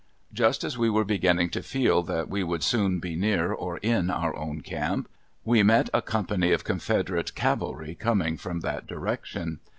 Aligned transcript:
Just 0.33 0.63
as 0.63 0.79
we 0.79 0.89
were 0.89 1.03
beginning 1.03 1.51
to 1.51 1.61
feel 1.61 2.01
that 2.01 2.27
we 2.27 2.43
would 2.43 2.63
soon 2.63 2.97
be 2.97 3.15
near 3.15 3.51
or 3.53 3.77
in 3.83 4.09
our 4.09 4.35
own 4.35 4.61
camp 4.61 5.07
we 5.45 5.61
met 5.61 5.91
a 5.93 6.01
company 6.01 6.51
of 6.53 6.63
Confederate 6.63 7.35
cavalry 7.35 7.93
coming 7.93 8.35
from 8.35 8.61
that 8.61 8.87
direction. 8.87 9.59